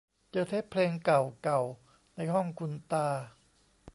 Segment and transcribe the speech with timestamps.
[0.31, 1.61] เจอเทปเพลงเก่าเก่า
[2.15, 3.07] ในห้องคุณตา